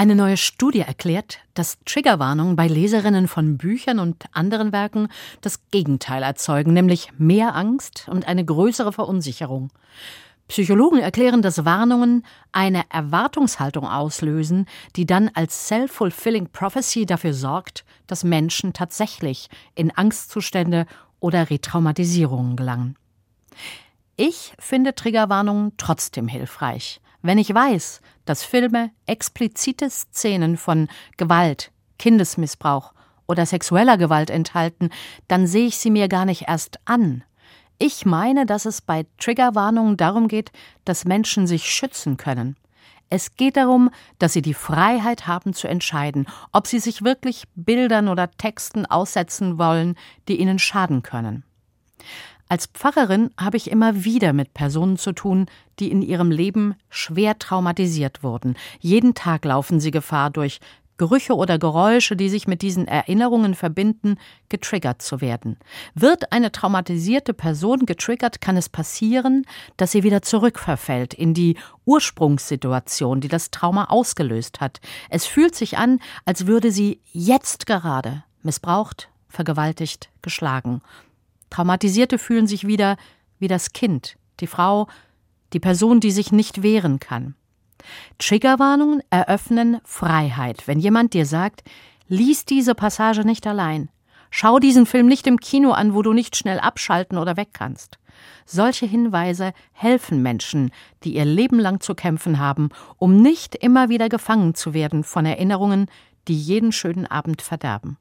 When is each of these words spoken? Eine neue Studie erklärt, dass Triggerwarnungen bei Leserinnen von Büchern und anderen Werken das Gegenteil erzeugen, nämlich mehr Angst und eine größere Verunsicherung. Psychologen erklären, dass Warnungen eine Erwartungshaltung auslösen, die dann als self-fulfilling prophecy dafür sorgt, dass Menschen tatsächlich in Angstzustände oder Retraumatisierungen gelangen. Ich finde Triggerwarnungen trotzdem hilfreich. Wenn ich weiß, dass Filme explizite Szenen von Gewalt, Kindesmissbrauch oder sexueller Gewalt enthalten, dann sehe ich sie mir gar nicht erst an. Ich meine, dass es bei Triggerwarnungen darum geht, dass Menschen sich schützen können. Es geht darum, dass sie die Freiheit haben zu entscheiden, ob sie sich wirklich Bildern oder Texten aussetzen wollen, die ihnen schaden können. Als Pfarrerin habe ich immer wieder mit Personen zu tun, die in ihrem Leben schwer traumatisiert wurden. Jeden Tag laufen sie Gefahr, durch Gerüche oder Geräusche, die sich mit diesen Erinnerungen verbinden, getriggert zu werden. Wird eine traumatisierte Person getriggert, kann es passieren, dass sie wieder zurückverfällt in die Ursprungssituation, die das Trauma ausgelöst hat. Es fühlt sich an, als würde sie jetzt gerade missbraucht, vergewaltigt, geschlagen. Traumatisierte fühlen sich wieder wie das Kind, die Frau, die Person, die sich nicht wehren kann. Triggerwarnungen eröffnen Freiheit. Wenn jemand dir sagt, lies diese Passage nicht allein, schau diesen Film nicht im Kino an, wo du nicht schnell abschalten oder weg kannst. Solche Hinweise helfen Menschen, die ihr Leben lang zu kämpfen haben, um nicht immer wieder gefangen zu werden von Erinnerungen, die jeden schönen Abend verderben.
Eine 0.00 0.14
neue 0.14 0.38
Studie 0.38 0.80
erklärt, 0.80 1.40
dass 1.52 1.76
Triggerwarnungen 1.84 2.56
bei 2.56 2.68
Leserinnen 2.68 3.28
von 3.28 3.58
Büchern 3.58 3.98
und 3.98 4.24
anderen 4.32 4.72
Werken 4.72 5.08
das 5.42 5.68
Gegenteil 5.70 6.22
erzeugen, 6.22 6.72
nämlich 6.72 7.10
mehr 7.18 7.54
Angst 7.54 8.08
und 8.08 8.26
eine 8.26 8.42
größere 8.42 8.94
Verunsicherung. 8.94 9.70
Psychologen 10.48 11.00
erklären, 11.00 11.42
dass 11.42 11.66
Warnungen 11.66 12.24
eine 12.50 12.84
Erwartungshaltung 12.88 13.84
auslösen, 13.86 14.64
die 14.96 15.04
dann 15.04 15.30
als 15.34 15.68
self-fulfilling 15.68 16.48
prophecy 16.48 17.04
dafür 17.04 17.34
sorgt, 17.34 17.84
dass 18.06 18.24
Menschen 18.24 18.72
tatsächlich 18.72 19.50
in 19.74 19.94
Angstzustände 19.94 20.86
oder 21.18 21.50
Retraumatisierungen 21.50 22.56
gelangen. 22.56 22.96
Ich 24.16 24.54
finde 24.58 24.94
Triggerwarnungen 24.94 25.72
trotzdem 25.76 26.26
hilfreich. 26.26 27.02
Wenn 27.22 27.38
ich 27.38 27.54
weiß, 27.54 28.00
dass 28.24 28.44
Filme 28.44 28.90
explizite 29.06 29.90
Szenen 29.90 30.56
von 30.56 30.88
Gewalt, 31.16 31.70
Kindesmissbrauch 31.98 32.92
oder 33.26 33.44
sexueller 33.44 33.98
Gewalt 33.98 34.30
enthalten, 34.30 34.90
dann 35.28 35.46
sehe 35.46 35.66
ich 35.66 35.76
sie 35.76 35.90
mir 35.90 36.08
gar 36.08 36.24
nicht 36.24 36.48
erst 36.48 36.80
an. 36.86 37.22
Ich 37.78 38.04
meine, 38.04 38.46
dass 38.46 38.64
es 38.64 38.80
bei 38.80 39.06
Triggerwarnungen 39.18 39.96
darum 39.96 40.28
geht, 40.28 40.50
dass 40.84 41.04
Menschen 41.04 41.46
sich 41.46 41.70
schützen 41.70 42.16
können. 42.16 42.56
Es 43.10 43.36
geht 43.36 43.56
darum, 43.56 43.90
dass 44.18 44.32
sie 44.32 44.42
die 44.42 44.54
Freiheit 44.54 45.26
haben 45.26 45.52
zu 45.52 45.66
entscheiden, 45.66 46.26
ob 46.52 46.66
sie 46.66 46.78
sich 46.78 47.02
wirklich 47.02 47.44
Bildern 47.54 48.08
oder 48.08 48.30
Texten 48.30 48.86
aussetzen 48.86 49.58
wollen, 49.58 49.96
die 50.28 50.38
ihnen 50.40 50.58
schaden 50.58 51.02
können. 51.02 51.42
Als 52.50 52.66
Pfarrerin 52.66 53.30
habe 53.38 53.56
ich 53.56 53.70
immer 53.70 54.04
wieder 54.04 54.32
mit 54.32 54.54
Personen 54.54 54.96
zu 54.96 55.12
tun, 55.12 55.46
die 55.78 55.88
in 55.88 56.02
ihrem 56.02 56.32
Leben 56.32 56.74
schwer 56.88 57.38
traumatisiert 57.38 58.24
wurden. 58.24 58.56
Jeden 58.80 59.14
Tag 59.14 59.44
laufen 59.44 59.78
sie 59.78 59.92
Gefahr, 59.92 60.30
durch 60.30 60.58
Gerüche 60.96 61.36
oder 61.36 61.60
Geräusche, 61.60 62.16
die 62.16 62.28
sich 62.28 62.48
mit 62.48 62.62
diesen 62.62 62.88
Erinnerungen 62.88 63.54
verbinden, 63.54 64.16
getriggert 64.48 65.00
zu 65.00 65.20
werden. 65.20 65.58
Wird 65.94 66.32
eine 66.32 66.50
traumatisierte 66.50 67.34
Person 67.34 67.86
getriggert, 67.86 68.40
kann 68.40 68.56
es 68.56 68.68
passieren, 68.68 69.46
dass 69.76 69.92
sie 69.92 70.02
wieder 70.02 70.20
zurückverfällt 70.20 71.14
in 71.14 71.34
die 71.34 71.56
Ursprungssituation, 71.84 73.20
die 73.20 73.28
das 73.28 73.52
Trauma 73.52 73.84
ausgelöst 73.84 74.60
hat. 74.60 74.80
Es 75.08 75.24
fühlt 75.24 75.54
sich 75.54 75.78
an, 75.78 76.00
als 76.24 76.48
würde 76.48 76.72
sie 76.72 77.00
jetzt 77.12 77.66
gerade 77.66 78.24
missbraucht, 78.42 79.08
vergewaltigt, 79.28 80.10
geschlagen. 80.20 80.82
Traumatisierte 81.50 82.18
fühlen 82.18 82.46
sich 82.46 82.66
wieder 82.66 82.96
wie 83.38 83.48
das 83.48 83.72
Kind, 83.72 84.16
die 84.40 84.46
Frau, 84.46 84.86
die 85.52 85.60
Person, 85.60 86.00
die 86.00 86.10
sich 86.10 86.32
nicht 86.32 86.62
wehren 86.62 87.00
kann. 87.00 87.34
Triggerwarnungen 88.18 89.02
eröffnen 89.10 89.80
Freiheit. 89.84 90.66
Wenn 90.66 90.78
jemand 90.78 91.14
dir 91.14 91.26
sagt, 91.26 91.62
lies 92.08 92.44
diese 92.44 92.74
Passage 92.74 93.24
nicht 93.24 93.46
allein, 93.46 93.88
schau 94.30 94.58
diesen 94.58 94.86
Film 94.86 95.06
nicht 95.06 95.26
im 95.26 95.38
Kino 95.38 95.72
an, 95.72 95.94
wo 95.94 96.02
du 96.02 96.12
nicht 96.12 96.36
schnell 96.36 96.60
abschalten 96.60 97.18
oder 97.18 97.36
weg 97.36 97.48
kannst. 97.52 97.98
Solche 98.44 98.86
Hinweise 98.86 99.52
helfen 99.72 100.22
Menschen, 100.22 100.70
die 101.04 101.14
ihr 101.14 101.24
Leben 101.24 101.58
lang 101.58 101.80
zu 101.80 101.94
kämpfen 101.94 102.38
haben, 102.38 102.68
um 102.98 103.22
nicht 103.22 103.54
immer 103.54 103.88
wieder 103.88 104.08
gefangen 104.08 104.54
zu 104.54 104.74
werden 104.74 105.04
von 105.04 105.24
Erinnerungen, 105.24 105.86
die 106.28 106.36
jeden 106.36 106.72
schönen 106.72 107.06
Abend 107.06 107.42
verderben. 107.42 107.88